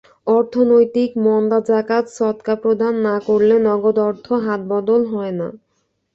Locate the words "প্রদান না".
2.63-3.15